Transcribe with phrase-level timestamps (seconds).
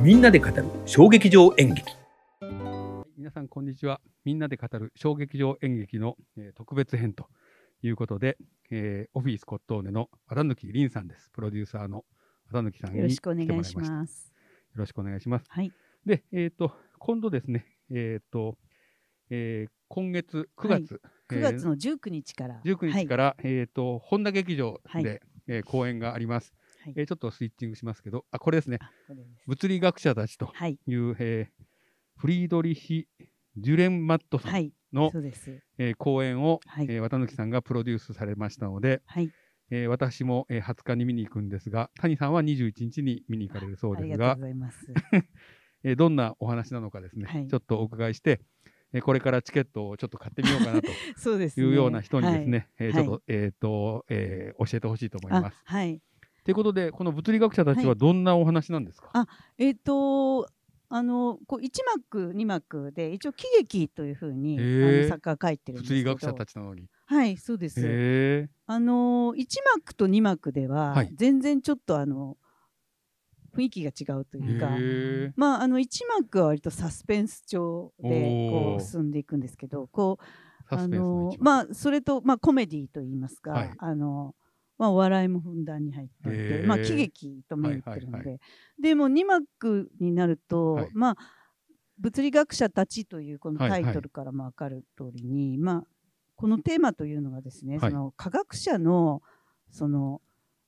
[0.00, 1.92] みんなで語る衝撃場演劇。
[3.16, 4.00] 皆さんこんにちは。
[4.24, 7.28] みんなで語る衝撃場演劇の、えー特別編と
[7.82, 8.36] いうことで、
[8.70, 11.30] えーオフィスコットーネの綿貫凛さんです。
[11.32, 12.04] プロデューサーの
[12.52, 14.32] 綿貫さんによろしくお願いします。
[14.74, 15.46] よろしくお願いします。
[15.48, 15.72] はい。
[16.04, 18.58] でえっ、と今度ですねえっ、と、
[19.30, 21.00] えー今月9月、
[21.30, 22.60] 9月の19日から。
[22.64, 25.20] えー19日から、えっ、と本田劇場で、はい。
[25.48, 26.52] えー公演があります、
[26.86, 28.78] はいえーちょっとスイッチングしますけどあこれですね
[29.46, 30.78] 物理学者たちとはい。
[30.86, 31.64] いう、えー
[32.18, 33.06] フリードリヒ・
[33.56, 34.72] デュレンマットさんはい。
[34.92, 35.62] の、そうです。
[35.76, 39.30] えー公演を、はいえー綿貫さんがプロデュースされましたので、はい。
[39.70, 44.86] えー私も、えー20日に見に行くんですが谷さんは21日に見に行かれるそうありですががとうございます。
[45.84, 48.40] えーどんなお話なのかですね、はいちょっとお伺いして、
[48.94, 50.88] えーこれからチケットをちょっと買ってみようかなと
[51.20, 51.66] そうです、ね。
[51.66, 55.60] いうような人にですね、えーちょっと,、はいえーとえー教えてほしいと思いあます。
[55.64, 56.00] はい。
[56.46, 57.98] ということでこの物理学者たちははい。
[57.98, 59.26] どんなお話なんですか、あ
[59.58, 60.48] えっ、と
[60.88, 66.10] あのこう1幕2幕で一応喜劇というふうにあへーの作家が書いてるんですけど。
[66.12, 66.88] 物理学者たちなのに。
[67.06, 67.80] はいそうです。
[67.84, 69.44] へあの1
[69.74, 71.10] 幕と2幕では、はい。
[71.16, 72.36] 全然ちょっとあの
[73.56, 80.24] 雰囲気が違うというか、ーまあ、あの1幕は割とサスペンス調でこう進んでいくんですけどこう
[80.74, 83.70] あのまあそれと、まあ、コメディといいますか、はい。
[83.78, 84.36] あの
[84.78, 86.66] まあ、お笑いもふんだんに入っていて、へー。
[86.66, 88.40] まあ、喜劇と銘打ってるので、はいはい
[88.78, 90.90] でも2幕になると、はい。
[90.92, 91.16] まあ
[91.98, 93.84] 物理学者たちというこのはいはい。
[93.84, 95.84] タイトルからも分かる通りに、まあ、
[96.34, 97.90] このテーマというのがですね、はい。
[97.90, 99.22] その科学者の
[99.70, 100.20] その、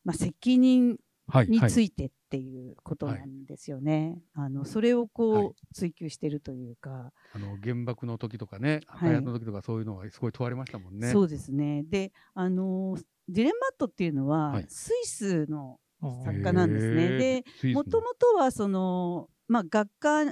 [0.04, 0.96] まあ、責任
[1.30, 1.48] はいはい。
[1.48, 4.22] についてっていうことなんですよね。
[4.32, 5.54] あのそれをこう、はい。
[5.74, 9.10] 追求してるというか、あの原爆の時とかね、はい。
[9.10, 11.12] 開発の時とかそういうのがすごい問われましたもんね。
[11.12, 11.82] そうですね。
[11.82, 12.96] で、あの
[13.28, 14.66] ディレンマットっていうのは、はい。
[14.68, 15.78] スイスの
[16.24, 17.02] 作へ家なんですね。
[17.04, 17.18] ー。
[17.62, 20.24] で、もともとはそのまあ学科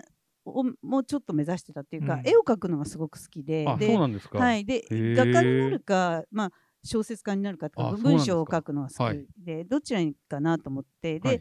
[0.44, 2.28] をもうちょっと目指してたっていうか、うん。
[2.28, 4.38] 絵を描くのがすごく好きで、あ、でそうなんですか。
[4.38, 6.50] はい、で画家になるか、まあ、
[6.84, 11.34] 小説家になるかとか文章を書くのが好はいきで、どちらにかなと思ってで、は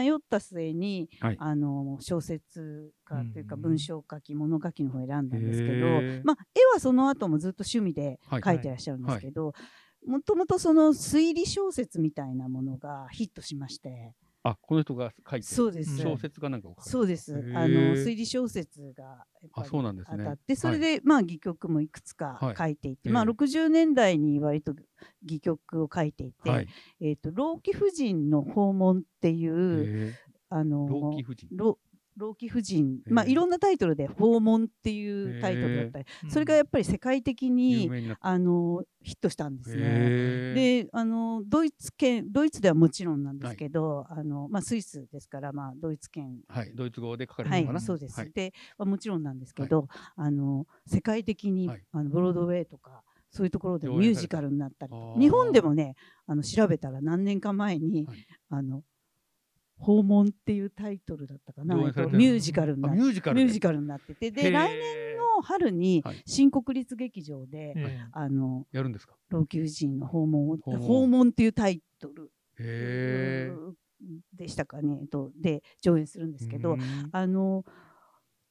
[0.00, 0.06] い。
[0.08, 1.36] 迷った末に、はい。
[1.38, 3.62] あの小説家というかうん。
[3.62, 5.86] 文章書き物書きの方を選んだんですけど、
[6.24, 8.42] まあ、絵はその後もずっと趣味ではい。
[8.42, 9.52] 描いてらっしゃるんですけど、
[10.08, 14.14] もともとその推理小説みたいなものがヒットしまして。
[14.42, 16.00] あ、この人が書いてそうです。
[16.00, 16.68] 小説かなんか。
[16.78, 17.34] そうです。
[17.54, 20.18] あの推理小説がありそうなんですね。
[20.18, 22.56] 当たってそれで、まあ戯曲もいくつかはい。
[22.56, 23.12] 書いていて、ええ。
[23.12, 24.74] まあ60年代に割と
[25.24, 26.68] 戯曲を書いていて、はい。
[27.00, 30.14] えー、と老貴婦人の訪問っていう、へ
[30.48, 31.48] あのー老貴婦人。
[32.18, 33.12] 老老貴婦人、ええ。
[33.12, 37.90] まあいろんなタイトルで訪問っていうタイトルだったり、それがやっぱり世界的有に。
[38.20, 40.54] あのヒットしたんですね。
[40.54, 46.40] であのドイツ圏ドイツではもちろんなんですけど、あのまあ、スイスですから、まあ、ドイツ圏。
[46.48, 47.80] はい、ドイツ語で書かれはいたのかな？
[47.80, 48.32] そうです、はい。
[48.32, 51.82] で、まあ、もちろんなんですけど、あの世界的に、はい。
[51.92, 55.94] あのブロードウェイとかそういうところでミュージカルになったり日本でもね
[56.26, 58.26] あの調べたら何年か前に、はい。
[58.50, 58.82] あの
[59.78, 63.44] 訪問っていうタイトルだったかな、ミュージカルにあなっミュージカルで？
[63.44, 64.26] ミュージカルになってて。
[64.26, 64.52] へでー。
[64.52, 66.22] 来年の春にはい。
[66.26, 69.14] 新国立劇場で、えあのやるんですか？
[69.28, 72.30] 老朽人の訪問を訪問っていうタイトル。
[74.34, 76.80] でしたかね、えっと、で上演するんですけど、うん。
[77.12, 77.64] あの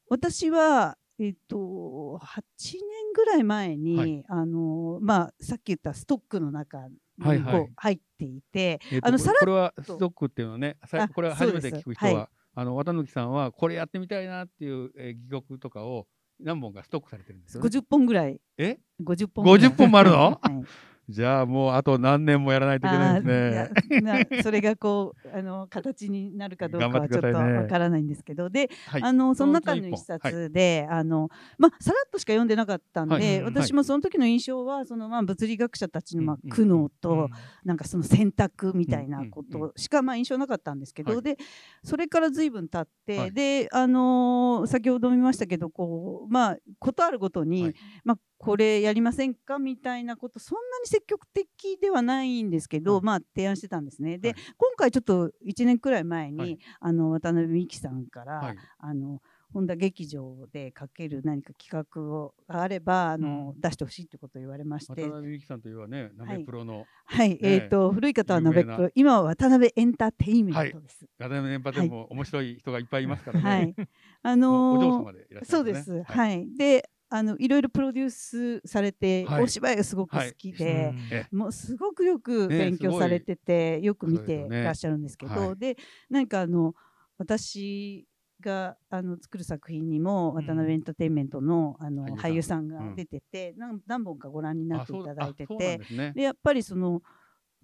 [0.10, 2.42] 私は、えっと、8
[2.74, 2.80] 年
[3.14, 4.24] ぐらい前に、はい。
[4.30, 6.88] あのまあ、さっき言ったストックの中
[7.18, 7.42] にこう、はい。
[7.42, 10.78] はい入っていて、えっとあのさらっこれはとストックっていうのはね、
[11.14, 12.28] これは初めて聞く人は、はい。
[12.56, 16.08] あの綿貫さんはこれやってみたいなっていう、えー、戯曲とかを
[16.40, 17.70] 何本かストックされてるんですよ、ね。
[17.70, 19.70] 50本ぐらい、え？50本ぐらい。
[19.70, 20.18] 50本もあるの？
[20.18, 20.66] はい
[21.09, 24.41] じゃあもうあと何年もやらないといけないですね。
[24.44, 29.03] それがこうあの形になるかどうかはちょっとわからないんですけど、で、はい。
[29.03, 33.40] あのその中その一冊で、あのまあさらっとしか読んでなかったんで、はい。
[33.40, 37.29] うん私もその時の印象はそのまあ物理学者たちのまあうん苦悩と、うん
[37.63, 41.22] なんかその選択みたいなことしかまあ印象なかったんですけど、はい。
[41.22, 41.38] で
[41.84, 43.33] それから随分経って、はい。
[43.33, 47.75] であのー先ほど見ましたけどこうまあことあるごとに、はい。
[48.03, 49.60] まあこれやりませんか？
[49.60, 53.04] みたいなことそんなに積極的ではないんですけど、はい。
[53.04, 54.18] まあ提案してたんですね。
[54.18, 54.38] で、はい。
[54.57, 56.57] 今回ちょっと1年くらい前に、はい。
[56.80, 58.57] あの渡辺美樹さんから、はい。
[58.80, 59.22] あの
[59.54, 65.01] 本田劇場でかける何か企画をがあればあの、出してほしいってことを言われまして。
[65.01, 68.78] 渡辺美樹さんといえばね、ナメプロの、はい、えっ、と古い方はナベ有名な。
[68.78, 68.89] プロ。
[68.94, 71.06] 今は渡辺エンターテインメントです。
[71.18, 73.50] 渡辺電波でも面白い人がいっぱいいますからね。
[73.50, 73.75] はい、
[74.24, 75.80] あもうお嬢のー様でいらっしゃそうるんね。
[75.80, 76.04] です。
[76.04, 79.44] はい、であのいろいろプロデュースされて、はい。
[79.44, 81.07] お芝居がすごく好きで、うん。
[81.12, 85.57] えもうすごくよくね勉強されてて、よく見てらっしゃるんですけど、はい。
[85.57, 85.77] で
[86.09, 86.74] なんかあの
[87.18, 88.06] 私
[88.42, 92.94] があの作る作品にも渡辺エンターテインメントのあの俳優さんが。
[92.95, 96.13] 出てて、何何本かご覧になっていただいててね。
[96.13, 97.01] でやっぱりその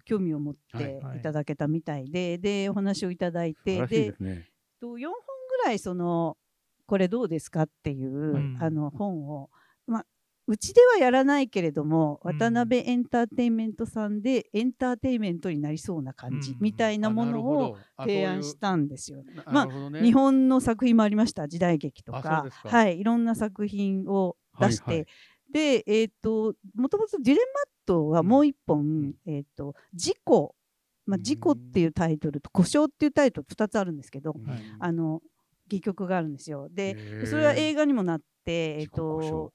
[0.04, 1.18] 興味を持っはいてはい。
[1.18, 4.14] いただけたみたいで、でお話をいただいてで。
[4.80, 5.14] と4本
[5.62, 6.36] ぐらいその
[6.86, 7.62] これどうですか？
[7.62, 9.50] っていう、はいあの本を、
[9.86, 10.06] まあ、
[10.46, 12.38] うちではやらないけれども、うん。
[12.38, 16.58] 渡辺エンターテインメントさんでエンターテインメントになりそうな感じうん。
[16.60, 19.24] みたいなものをあ提案したんですよ。
[19.52, 22.46] なるほどまあ日本の作品もありました時代劇とか。
[22.64, 25.06] はい、いろんな作品を出して、はいはい。
[25.50, 29.14] で、えー、ともともとディレマットはもう一本、ん。
[29.26, 30.54] えー、と事故、
[31.06, 34.44] まあ、うん事故っていうタイトルと故障っていうタイトル2つあるんですけど、うん。
[34.46, 34.58] はい。
[34.78, 35.22] あの
[35.66, 36.68] 戯曲があるんですよ。
[36.70, 39.52] でそれは映画にもなって、えー、事故故障と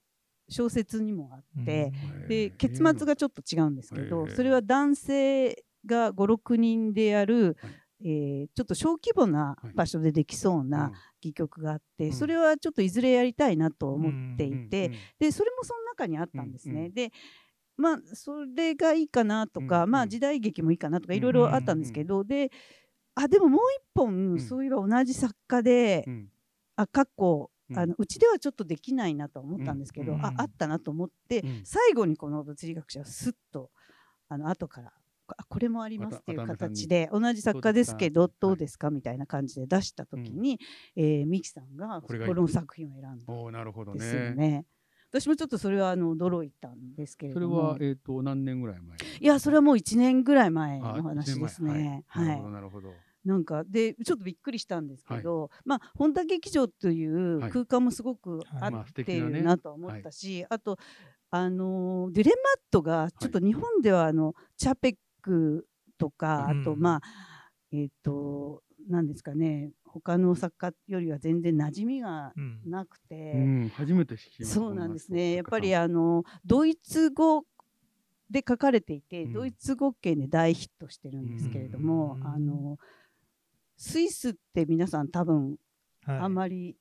[0.50, 1.92] 小説にもあって、
[2.28, 7.72] で結末がちょっと違うんですけど、それは男性が56人でやる、はい。
[8.02, 12.14] えーちょっと小規模な場所でできそうな戯曲があって、うん。
[12.14, 16.74] それはちょっといずれやりたいなと思っていて、うんうんでそれもその中にあったんですね。
[16.74, 17.12] うんうんで
[17.76, 22.52] まあそれがいいかなとか、うんうんまあ時代劇もいいかなとかいろいろあったんですけど、で
[23.22, 24.40] あでももう一本、ん。
[24.40, 26.30] そういえば同じ作家で、うん。
[26.76, 27.78] あ過去うん。
[27.78, 31.62] あのうちではちょっとできないなと思ったんですけど、うんああったなと思って、うん。
[31.66, 33.70] 最後にこの物理学者はすっと
[34.30, 34.94] あの後から
[35.28, 40.60] あこれもありますっていう形で同じ作家ですけどどうですかみたいな感じで出した時に、
[40.96, 43.34] えーミキさんがこの作品を選んだ
[43.94, 44.36] んですよね。
[44.36, 44.66] ね。
[45.12, 48.98] 私もちょっとそれはあの驚いたんですけれそれどもはえっと何年ぐらい前？
[49.20, 52.04] いやそれはもう1年ぐらい前あの話ですね。
[52.08, 52.26] はい。
[52.28, 52.94] なるほどなるほど。
[53.26, 59.40] なんかでちょっとびっくりしたんですけど、まあ本田劇場というはい空間もすごくあ素って敵なね。
[59.40, 60.78] るなとは思ったし、あと
[61.30, 65.68] あのーディレマットがちょっと日本ではあの、チャペック
[65.98, 66.62] とか、うん。
[66.62, 67.02] あとまあ
[67.72, 72.62] えっ、と何ですかね他の作家よりは全然馴染みがうん。
[72.66, 75.34] なくて、うん初めて知りましたそうなんですね。
[75.34, 77.44] やっぱりああのドイツ語
[78.32, 79.34] で書かれていて、うん。
[79.34, 82.28] ドイツ語圏で大ヒットしてるんですけれども、うん。
[82.28, 82.78] あの
[83.80, 85.56] スイスって皆さん多分
[86.06, 86.18] はい。
[86.20, 86.76] あんまり、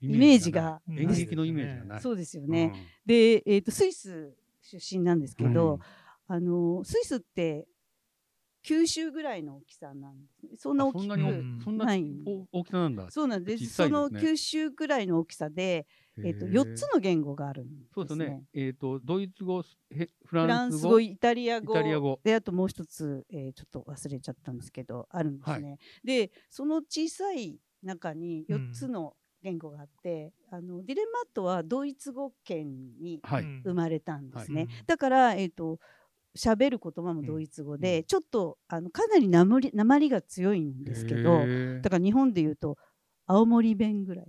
[0.00, 0.98] イメージがうん。
[0.98, 2.00] 演劇のイメージがない。
[2.00, 2.66] そうですようね。
[2.66, 2.72] ん。
[3.06, 5.80] で、えー、とスイス出身なんですけど、うん
[6.26, 7.66] あのスイスって
[8.62, 10.50] 九州ぐらいの大きさなんですね。
[10.56, 13.10] そんな大きくなにうん大きさなんだ。
[13.10, 13.68] そうなんですね。
[13.68, 15.86] その九州ぐらいの大きさで、
[16.22, 17.88] えっ、とへー四つの言語があるんです、ね。
[17.94, 18.44] そうですよね。
[18.54, 19.62] えっとドイツ語、へ
[19.96, 25.78] フフラランス語、イタリア語イタリア語であともう一つ、えーちょっと忘れちゃったんですけどあるんですね。
[26.04, 33.42] でその小さい中に4つの言語があって、あのディレマットはドイツ語圏にはい。
[33.42, 34.62] うん生まれたんですね。
[34.62, 35.78] はいだから、えー、と
[36.36, 41.40] 喋る言葉もドイツ語で、うんちょっとあのかなりなまりなまりが強いんですけど
[41.82, 42.76] だから日本で言うと
[43.26, 44.26] 青森弁ぐらい。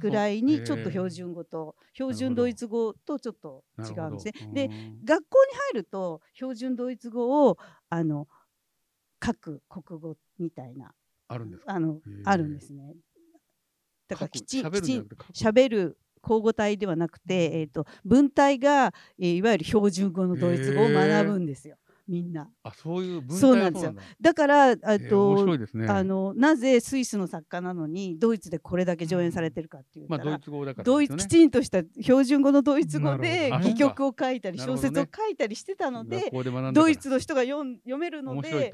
[0.00, 4.32] ぐらいにちょっと標準語と標準ドイツ語とちょっと違うんですね。
[4.52, 4.68] で
[5.04, 7.58] 学校に入ると標準ドイツ語を
[7.90, 8.26] あの
[9.24, 10.92] 書く国語みたいな
[11.28, 11.74] あるんですか？
[11.74, 12.94] あのあるんですね。
[14.08, 15.16] だからきちんきちん喋るんじゃなくて？
[15.16, 21.76] 書く喋る交互体ではなくて、えー、と文体が、えーいわゆる標準語のドイツ語を学ぶんですよ
[22.08, 22.48] みんな。
[22.62, 25.88] あ、そういう文体そうなんですよだだからあとね。
[25.88, 31.08] あのなぜスイスの作家なのにドイツでこれだけ上演されてるかっていうまあドイツ語だからね。
[31.08, 38.72] きちんとした標準語のドイツ語で 戯曲を書いたり小説を書いたりしてたので学校で学んだからドイツの人が読ん読めるので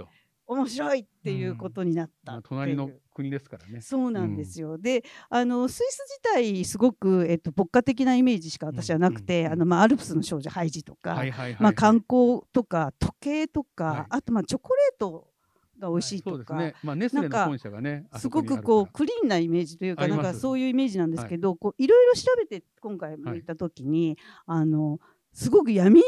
[0.52, 3.80] 面白いっていうことになったまあっう隣の国ですからね。
[3.80, 4.78] そうなんですよ。
[4.78, 11.62] であのスイス自体すごく、えっと、牧歌的なイメージしか私はなくて、うんうんあのまあ、アルプスの少女ハイジとか、はいはいはい。
[11.62, 15.32] まあ、観光とか時計とか、はいあとまあチョコレート
[15.78, 16.74] が美味しいとか、そうですね。
[16.82, 24.16] まあね、あすそこごくこうクリーンなイメージというかなんかそういうイメージなんですけど、こういろいろ調べて今回向いた時に、
[24.46, 25.00] あの
[25.32, 26.02] すごく闇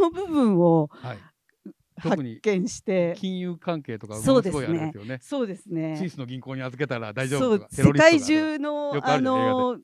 [0.00, 1.18] の部分をはい。
[2.00, 3.14] 発特に見して。
[3.16, 4.92] 金融関係とかそうですね。
[5.20, 5.96] そうですね。
[5.96, 7.66] スイスの銀行に預けたら大丈夫。
[7.70, 9.78] 世界中のあの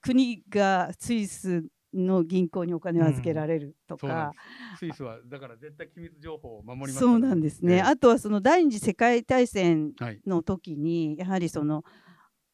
[0.00, 4.32] 国がスイスの銀行にお金を預けられるとそうなん。
[4.78, 7.80] スイスはだから絶対機密情報を守りますそうなんですね、ええ。
[7.82, 10.20] あとはその第二次世界大戦はい。
[10.26, 11.84] の時にやはりその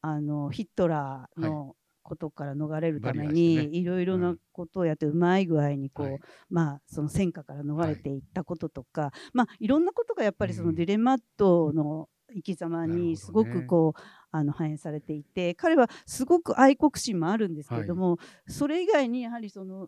[0.01, 6.19] あのヒットラーのことから逃れるためにいろいろなことをやってうまい具合にこう、はい。
[6.49, 10.75] まあその戦火から逃れていったこととか、まあいろんなことがやっぱりそのうん。
[10.75, 19.87] ディレマットの生き様にすごくこう、あの反映されていて彼はすごく愛国心もあるんですけれども、それ以外にやはりその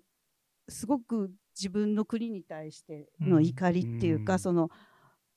[0.70, 4.40] すごく自分の国に対しての怒りっていうか、うん。
[4.40, 4.70] その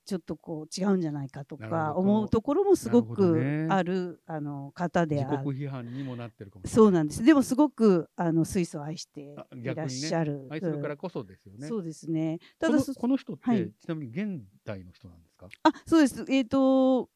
[0.05, 5.43] ちょっとこう違うんじゃないかとか思うところもすごくねあるあの方で自ある。
[5.43, 6.75] 国批判にもなってるかもしれない。
[6.75, 7.23] そうなんです。
[7.23, 10.47] でもすごくあのスイスを愛してあいらっしゃる。
[10.49, 11.59] 愛するからこそですよね。
[11.61, 12.39] うんそうですね。
[12.59, 15.47] たこのだそこの人って、はいちなみに現代の人なんですか？
[15.63, 16.25] あそうです。
[16.29, 17.09] えっ、と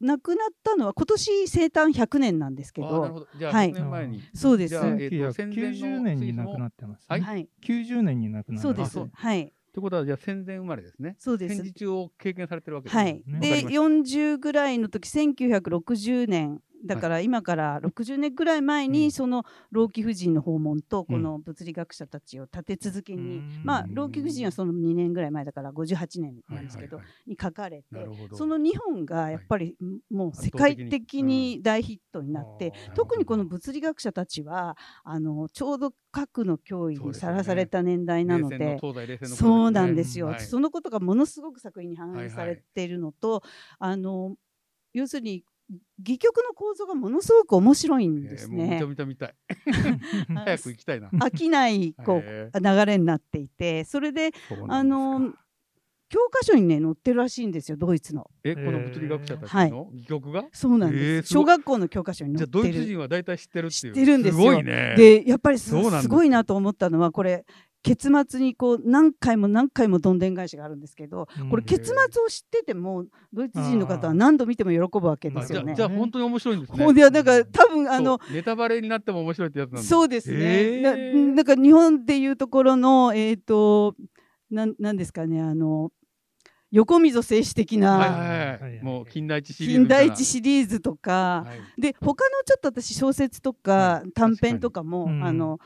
[0.00, 4.22] 亡くなったのは今年生誕100年なんですけど、はい100年前に。
[4.34, 9.10] そうですじゃあ、えーと戦前の1990年に亡くなっってます、はいはい、90年に亡くなそうですそう。
[9.12, 11.14] はい、ってことは、じゃあ戦前生まれですね。
[11.18, 11.62] そうです戦。
[11.62, 13.22] 時中を経験されてるわけですねはい。
[13.24, 18.92] でりました40ぐらいの時1960年だから今から60年ぐらい前うん。
[18.92, 23.62] にその老貴婦人の訪問とこの物理学者たちを立て続けに、うん。
[23.64, 27.86] まあ老貴婦人はその2年ぐらい前だから58年なんですけど、に書かれて。
[28.32, 29.76] その2本がやっぱり
[30.10, 38.78] もう世界的に大ヒットになって、特にこの物理学者たちはあのちょうど核の脅威にさらされた年代なので。
[39.24, 40.40] そうなんですよ、はい。
[40.40, 43.42] そのことがものすごく作品に反映されているのと、
[43.78, 44.36] あの
[44.92, 45.44] 要するに
[46.00, 49.06] 戯曲の構造がものすごく面白いんですねえーもう見た。
[49.06, 49.34] 見た見たい。
[50.36, 51.08] あ 早く行きたいな。
[51.10, 54.30] 飽きないこうへ流れになっていてそれで
[54.68, 55.32] あの
[56.08, 58.28] 教科書にね載ってるらしいんですよドイツの。
[58.42, 59.88] え、この物理学者たちの？
[59.92, 60.44] 戯曲が？
[60.52, 62.86] そうなんです、えーす小学校の教科書にじゃあドイツ載ってる。
[62.94, 63.94] 人は大体知ってるっていう。
[63.94, 64.94] 知ってるんですよすごいね。
[64.96, 65.72] でやっぱりす
[66.08, 67.44] ごいなと思ったのはこれ
[67.82, 75.74] 結末にこう何回も何回もどんでん返しがあるんですけどこれうん結末を知っててもドイツ人の方は何度見ても喜ぶわけですよね。
[75.74, 76.84] じゃあ本当に面白いんですね。
[76.84, 79.88] ほんでだから多分あのネタバレになっても面白いってやつなんだ。
[79.88, 80.38] そうですね。
[80.78, 83.94] へなーなんか日本でいうところのえっ、と
[84.50, 85.90] なんなんですかねあの
[86.70, 88.58] 横溝静止的な。
[88.82, 89.78] もう近代一シリーズ。
[89.78, 95.58] 近代一シリーズとか、はいで他のちょっと私小説とかはい短編とかも、あの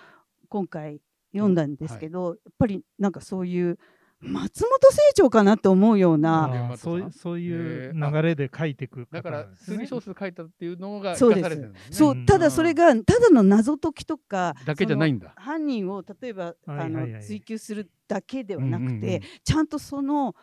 [0.49, 1.01] 今回
[1.35, 3.79] 読んだんですけど、やっぱりなんかそういう
[4.21, 9.77] 松本清張かなって思うような、そういそういう流れで書いていくだから方なんですね。
[9.77, 11.43] 推理小説書いたっていうのがそうです。
[11.43, 11.89] 生かされてるんですね。
[11.89, 12.17] うん。
[12.17, 15.35] そうただそれがただの謎解きとかだけじゃないんだ。
[15.37, 16.87] 犯人を例えば、はいはいはい。
[16.87, 19.21] あの追求するだけではなくて、うんうんうん。
[19.45, 20.35] ちゃんとその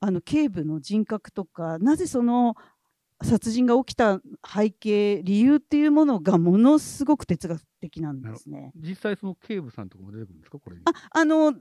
[0.00, 2.54] あの警部の人格とかなぜその
[3.22, 8.72] 殺人が起きた背景理由っていうものがものすごく哲学的なんですね。
[8.76, 10.58] 実際その警部さんとかも出てくるんですか？
[10.58, 10.82] これに。
[10.84, 11.54] ああの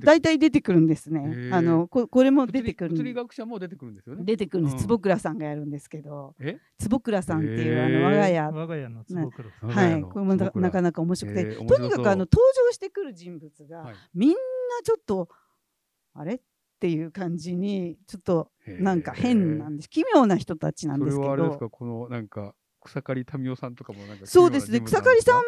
[0.00, 1.50] 大体出てくるんですね。
[1.52, 4.24] あのここれも出てくる物理学者も出てくるんですよね。
[4.24, 4.72] 出てくるんです。
[4.72, 4.80] うん。
[4.80, 6.58] 坪倉さんがやるんですけど、え？
[6.78, 8.40] 坪倉さんっていう、あの我が家。
[8.40, 9.68] 我が家の坪倉さん。
[9.68, 13.94] はい、これもなかなか面白くて、とにかくあの登場してくる人物が、はい。
[14.14, 14.36] みんな
[14.82, 15.28] ちょっと
[16.14, 16.40] あれ？
[16.82, 19.88] っていう感じにちょっとなんか変なんです。
[19.88, 21.70] 奇妙な人たちなんですけそれはあれですどか？
[21.70, 24.80] このなんか草刈民生さんとかもなんかそうですね。
[24.80, 25.38] 草刈さんん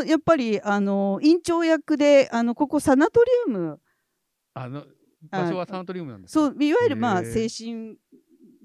[0.00, 3.80] もやっぱりあの院長役であのここサナトリウム。
[4.54, 4.84] あの
[5.30, 6.40] 場所はサナトリウムなんですか？
[6.40, 7.94] そういわゆるまあ精神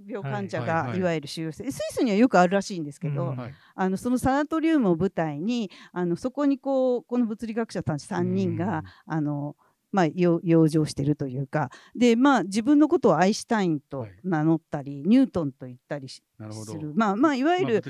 [0.07, 3.53] 病患者がいわゆる収容スイスにはよくあるらしいんですけど、うんはい。
[3.75, 9.55] あのそのサナトリウムを舞台にあのそこにこうこの物理学者たち3人が、あの
[9.95, 11.69] まあ、養養生してるというか。
[11.95, 14.11] で、まあ、自分のことをアインシュタインとはい。
[14.25, 16.73] 名乗ったり、ニュートンと言ったりしなるほど。
[16.73, 17.83] する、まあまあ、いわゆまある、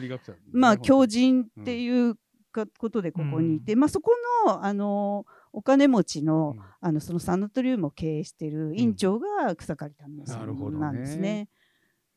[0.52, 2.16] まあ、狂人っていう
[2.52, 4.12] かことでここにいて、まあ、そこ
[4.46, 6.64] のあのお金持ちの,、うん。
[6.80, 9.92] あのそのサナトリウムを経営している院長が草刈
[10.26, 11.50] さなるほどねんなんですね。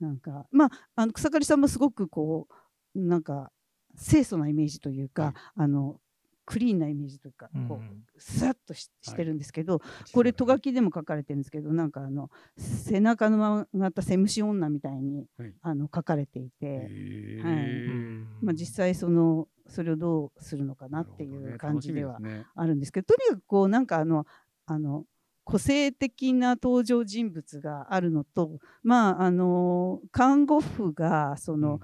[0.01, 2.47] なんかまあ、あの草刈さんもすごくこ
[2.95, 3.51] うなんか
[3.99, 5.35] 清楚なイメージというか、はい。
[5.57, 6.01] あの
[6.49, 9.79] クリーンなイメージというか、うんこうスラッとししてるんですけど、は
[10.09, 10.13] い。
[10.13, 15.53] これト書きでも書かれてるんですけどなんかあの背中の曲がったセムシ女みたいに、はい。
[15.61, 17.55] あの書かれていて、へはい。
[17.55, 22.19] ーまあ、実際そのそれをどうするのかなっていう感じでは
[22.55, 24.25] あるんですけどとにかくこうなんかあの
[24.65, 25.05] あの
[25.45, 31.81] 個性的な登場人物があるのとまああの看護婦がその、うん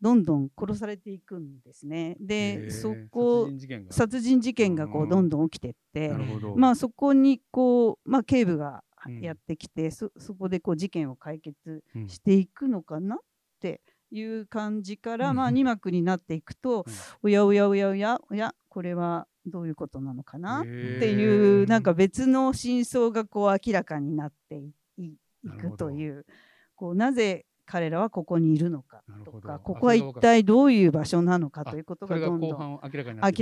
[0.00, 2.16] どんどん殺されていくんですね。
[2.20, 3.48] でそこ
[3.90, 4.86] 殺人事件が？
[4.86, 5.08] こううん。
[5.08, 6.12] どんどん起きてって、
[6.56, 9.20] まあそこにこう、まあ、警部がうん。
[9.20, 12.08] やってきて、そそこでこう事件を解決うん。
[12.08, 13.18] していくのかなっ
[13.60, 15.36] ていう感じから、うん。
[15.36, 16.84] まあ2幕になっていくと、
[17.22, 20.70] おやおやおやおやおやこれはどういうことなのかなっって
[21.12, 24.60] いうなんか別の真相がこう明らかになって
[24.98, 25.12] い
[25.58, 26.26] くという
[26.74, 32.90] こうなぜ彼らはここにいるのかとかここは一体どういう場所なのかあということががどんどん明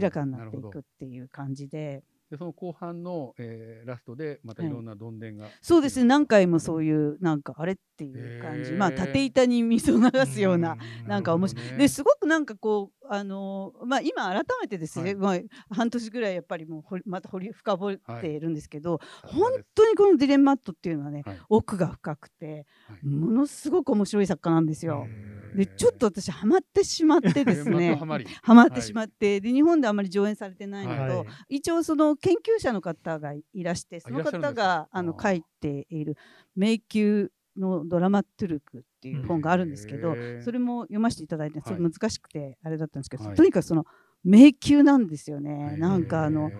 [0.00, 2.02] らかになっていくっていう感じで。
[2.30, 4.70] でその後半の、えーラストでまたい。
[4.70, 6.06] ろんなどんでんが、そうですね。
[6.06, 8.76] 何回もそういうなんかあれっていう感じ、へー。
[8.76, 11.76] まあ縦板に水を流すような、なんか面白い、ね。
[11.76, 15.42] ですごくなんかこうあのまあ、今改めてですね、はい。
[15.42, 18.40] まあ、半年ぐらいやっぱりもう掘りまた掘り深掘ってい。
[18.40, 21.38] るんですけど、さすが本当にこのディレンマットっていうのはね、はい。
[21.48, 23.06] 奥が深くて、はい。
[23.06, 25.06] ものすごく面白い作家なんですよ。
[25.54, 27.92] でちょっと私ハマってしまってですね。
[27.94, 28.26] クハマり。
[28.42, 31.56] ハマってしまって、で日本であまり上演されてないのと、はい。
[31.56, 36.16] 一応その研究者の方がいらしてその方があの書いている
[36.54, 43.34] 「迷宮のドラマトゥルク」っていう本があるんですけど、それも読ませていただいてそれはい難しくてあれだったんですけど、はい。
[43.34, 43.86] とにかくその
[44.24, 45.76] 迷宮なんですよね。
[45.78, 46.52] なんかあの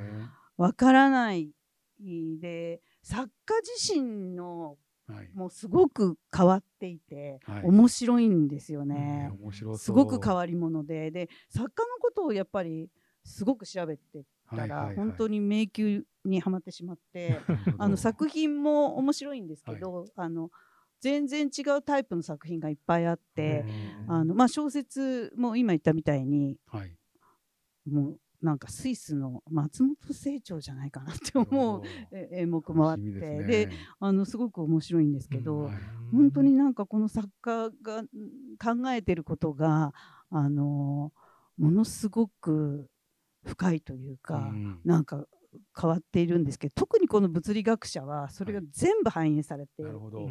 [0.57, 1.51] わからない
[1.99, 5.31] で作家自身のはい。
[5.35, 7.63] もうすごく変わっていて、はい。
[7.63, 9.31] 面白いんですよね。
[9.77, 11.13] すごく変わり者で。
[11.13, 12.91] で作家のことをやっぱり
[13.23, 17.41] すごく調べてたら、本当にに迷宮にはまってしまって
[17.79, 20.51] あの作品も面白いんですけど、あの
[21.01, 23.65] 全然違うタイプの作品がいっぱいあって、
[24.09, 26.97] あのまあ、小説も今言ったみたいにはい。
[27.87, 33.03] もうなんかスイスの松本清張じゃないかなって思うえ演目もあって
[33.45, 35.75] で,、あのすごく面白いんですけど、はい。
[36.13, 38.07] 本当になんかこの作家がん
[38.59, 39.93] 考えてることが
[40.31, 41.13] あの
[41.59, 42.89] ものすごく
[43.47, 44.81] 深いというか、うん。
[44.85, 45.27] なんか
[45.79, 49.85] 変わっているんですけど特にこの物理学者はそれが全部反映されてい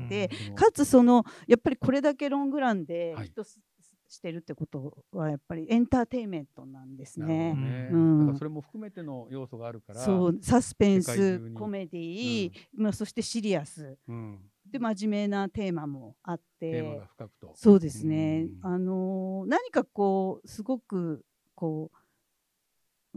[0.07, 3.25] て、そのかつそのやっぱりこれだけロングランではい。
[3.25, 3.59] ヒットす
[4.07, 7.53] してるってことはやっぱりエンターテインメントなんですね。
[7.55, 7.61] ど。
[7.61, 7.89] ね。
[7.91, 8.19] うん。
[8.19, 13.97] だからそれも含めての要素があるからそうサスペンスコメディ、まあ、そしてシリアス。
[14.07, 14.39] うん。
[14.71, 17.51] で真面目なテーマもあってテーマが深くと。
[17.55, 18.73] そうですね、うん。
[18.73, 21.97] あのー何かこうすごくこう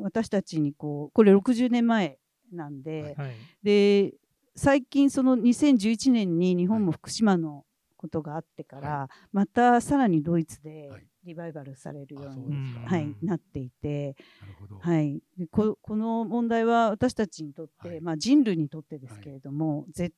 [0.00, 2.19] 私たちにこうこれ60年前
[2.52, 4.14] なんで、はいで
[4.57, 7.64] 最近その2011年に日本も福島の
[7.97, 11.07] ことがあってから、またさらにドイツではい。
[11.25, 13.17] リバイバルされるよあうに、はいうん。
[13.23, 14.78] なっていて、なるほど。
[14.78, 18.00] はい、でここの問題は私たちにとって、はい。
[18.00, 20.14] まあ、人類にとってですけれども、絶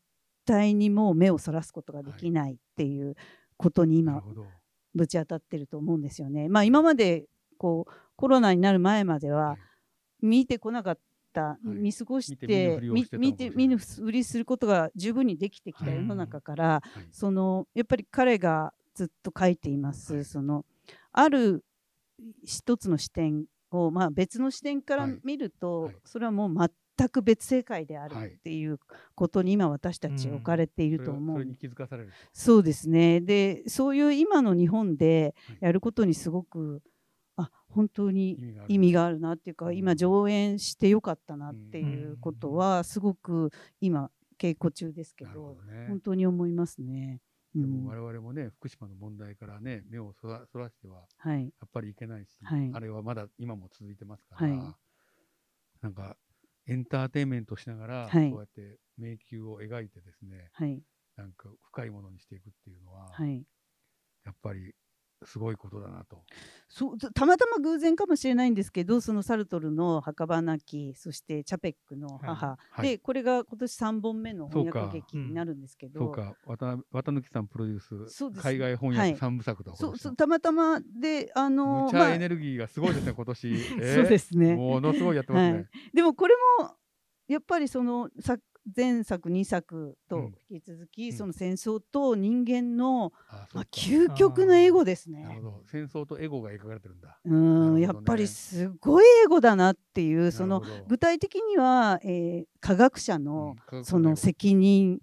[0.46, 3.16] 対にもう目をそらすことができないっていう
[3.56, 4.22] ことに今
[4.94, 6.48] ぶち当たってると思うんですよね。
[6.48, 7.26] まあ、今まで
[7.58, 9.58] こうコロナになる前までははい
[10.22, 10.98] 見てこなかっ
[11.32, 11.68] た、い。
[11.68, 12.80] 見過ごし見てて
[13.18, 20.24] 見て見ぬふりすることが十分にできてきたはい世の中から、はいそのやっぱり彼がずっと書いています、はい。
[20.24, 20.64] その
[21.12, 21.64] ある
[22.44, 25.20] 一つの視点を、まあ、別の視点からはい。
[25.24, 25.96] 見ると、はい。
[26.04, 28.28] それはもう全く別世界であるはい。
[28.28, 28.78] っていう
[29.14, 31.36] ことに今私たち置かれていると思う。
[31.36, 32.10] それをそれに気づかされる。
[32.32, 33.20] そうですね。
[33.20, 35.58] で、そういう今の日本ではい。
[35.60, 36.82] やることにすごく、
[37.40, 43.50] あ、本当に意味があるなっていうか、うん今上演してよかったなっていうことは、すごく
[43.80, 47.20] 今稽古中ですけど、どね本当に思いますね。
[47.54, 51.42] うんでも我々もね福島の問題からね目をそらそらしてははい。
[51.42, 54.76] やっぱりいけないし、はいあれはまだ今も続いてますから、はい
[55.82, 56.16] なんか
[56.66, 60.82] エンターテインメントしながら、はいそうやって迷宮を描いてですねはい。
[61.16, 63.44] なんか深いものにしていくっていうのは、はい。
[64.24, 64.74] やっぱり
[65.24, 66.22] すごいことだなと。
[66.68, 72.88] そうたたまたま偶然かもしれないんですけどそのサルトルの「墓場なき」そしてチャペックの母、はい。
[72.88, 76.34] でこれが今年3本目の翻訳劇になるんですけど、そうか。
[76.46, 79.08] 渡渡貫さんプロデュースそうです海外翻はい。
[79.10, 82.06] 訳三部作と、そうそうたまたまであのむちまあ。
[82.06, 84.56] ゃエネルギーがすごいですね今年、 えーそうですね。
[84.56, 85.66] ものすごいやってますね、はい。
[85.94, 86.74] でもこれも
[87.26, 88.42] やっぱりその作
[88.76, 91.16] 前作2作と引き続き、うん。
[91.16, 93.68] その戦争と人間の、まあ、あそうか。
[93.72, 95.22] 究極のエゴですね。
[95.22, 95.42] なるほ。
[95.42, 95.62] ど。
[95.70, 97.18] 戦争とエゴが描かれてるんだ。
[97.24, 97.80] うなるほどね。
[97.80, 105.00] んやっぱりすごいエゴだなっていうその具体的には、えー科学者うんの科学者その責任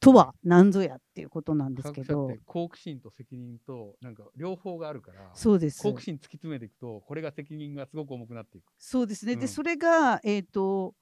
[0.00, 2.06] とは何ぞやっていうことなんですけど。
[2.06, 5.82] 科学者って好奇心と責任となんか両方があるからそうです。
[5.82, 8.72] 好奇心突き詰めていくとこれが責任がすごく重くなっていく。
[8.78, 9.40] そうですね、うん。
[9.40, 10.94] でそれが、えー、と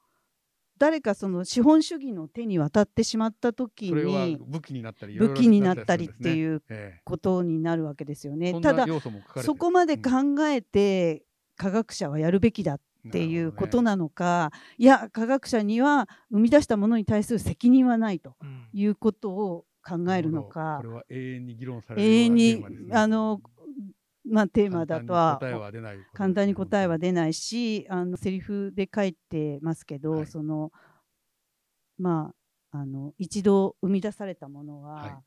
[0.79, 8.61] 誰かその資本主義の手に渡ってしまった時に武器になったり武器になったりってう、いうえことになるわけですよえね。
[8.61, 8.87] ただ
[9.43, 11.25] そこまで考えて
[11.57, 12.81] 科学者はやるべきだっ
[13.13, 18.69] ていうことななのか、いや科学者には生み出したものに対する責任はないとうん。
[18.73, 22.97] いうことを考えるのなかこれは永遠に議論される永遠にようなテーマですね。
[22.97, 23.41] あの、
[24.27, 25.39] まあ、テーマだとは
[26.15, 30.27] 簡単に答えは出ないしあのセリフで書いてますけど、はい。
[30.27, 30.73] その
[31.99, 32.33] ま
[32.73, 35.23] ああの一度生み出されたものは、は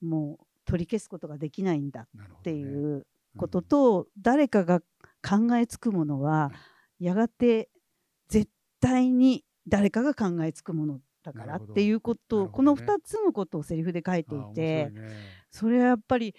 [0.00, 2.06] もう取り消すことができないんだっ
[2.38, 4.80] っていうことと、誰かが
[5.22, 6.50] 考えつくものは、
[6.98, 7.68] やがて
[8.28, 8.50] 絶
[8.80, 12.48] 対に誰かが考えつくものだからっていうことね。
[12.52, 14.90] この2つのことをセリフで書いていて。
[14.90, 15.40] ね。
[15.50, 16.34] それはやっぱり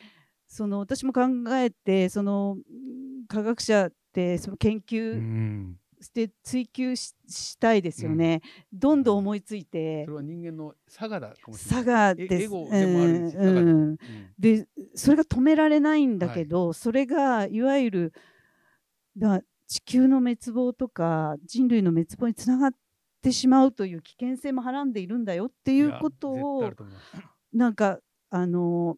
[0.52, 1.22] その私も考
[1.56, 2.60] えてそのう
[3.24, 5.78] ん科学者ってその研う究ん。
[6.02, 8.42] して追求ししたいですよね、
[8.74, 11.34] どんどん思いついてそれは人間の差がだ。
[11.54, 12.34] 差がです。
[12.34, 12.68] エエゴ
[14.40, 18.14] でそれが止められないんだけど、それがいわゆる
[19.16, 22.72] だ地球の滅亡とか人類の滅亡につながっ
[23.22, 26.72] てしまうという危険性もはらんでいるんだよっていうことを
[27.54, 28.00] なんか
[28.32, 28.98] あの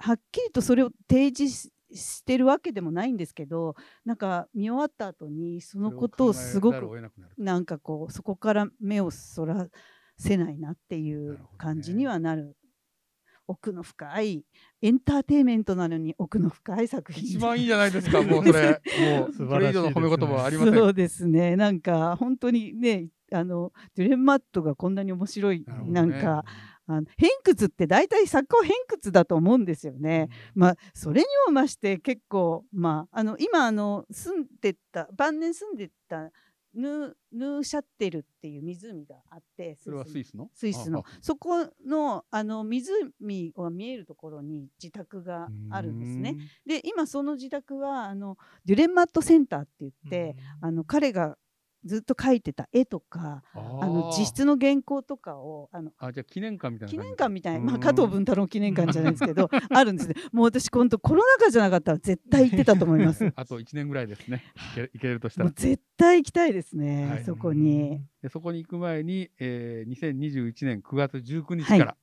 [0.00, 9.66] はっきりとそれを提示ししてるわけでもないんですけどなんか見終わった後にそのことをすごく得なんかこうそこから目をそら
[10.16, 12.56] せないなっていなるう感じにはなる。
[13.46, 14.44] 奥の深い
[14.80, 17.24] エンターテインメントなのに奥の深い作品。
[17.24, 18.80] 一番いいじゃないですか、 もうそれ。
[19.18, 20.74] もう、素それ以上の褒め言葉はありません。
[20.74, 21.56] そうですね。
[21.56, 25.66] なんか本当にねあのデュレンマットがこんなに面白いね。
[25.88, 26.44] なんか
[26.92, 30.28] あの偏屈って大体作家は偏屈だと思うんですよね。
[30.54, 36.30] まあそれにも増して結構まああの今あの住んでた晩年住んでた
[36.72, 41.04] ヌーヌーシャッテルっていう湖があってそれはスイスのスイスの？
[41.20, 46.36] そこのあの湖が見えるところに自宅があるんですね。。
[46.66, 51.36] で今その自宅はあのデュレンマットセンターって言って、あの彼が
[51.84, 56.98] ずっと描いてた絵とかああの実質の原稿とかをあのあ、じゃあ記念館みたいな記。
[56.98, 64.42] 念館みたいな、うんまあ、加藤文太郎記念館じゃないですけど あるんですねもう私今度コロナ禍じゃなかったら絶対行ってたと思います あと1年ぐらいですね。
[64.94, 65.54] いけるとしたらもう。
[65.54, 68.02] 絶対行きたいですね、はいそこに。
[68.22, 71.96] でそこに行く前に、えー、2021年9月19日から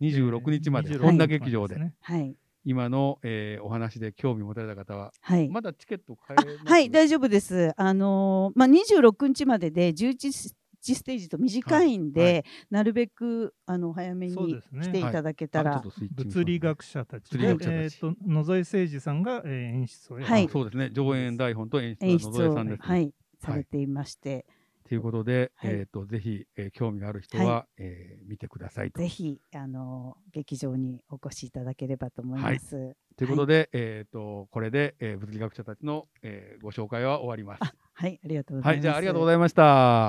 [0.00, 2.36] 26日まで、はい本田劇場で、ねはい
[2.68, 5.48] 今の、えーお話で興味持たれた方は、はい。
[5.48, 6.66] まだチケット買あえます？
[6.66, 7.72] はい大丈夫です。
[7.78, 14.36] あのーまあ、26日までで11スステージと短いんで、はいはなるべくあの早めに
[14.82, 20.44] 来ていただけたら、あちょっとスイッチングします物理学者たちで、えー、と野添誠二さんが、えー演出をやるはい。
[20.44, 20.90] あそうですね。
[20.92, 22.86] 上演台本と演出は野添さんです、ね。
[22.86, 24.46] はい、されていまして、
[24.88, 29.00] ということで、はいえー、とぜひ、えー興味がある人は、はえー見てくださいと。
[29.00, 32.96] ぜひあのー劇場にお越しいただければと思います。
[33.16, 37.72] ということで、えー、とこれで、えー物理学者たちの、えーご紹介は終わります。
[37.92, 38.76] はい、ありがとうございます。
[38.76, 40.06] はい、じゃあありがとうございました。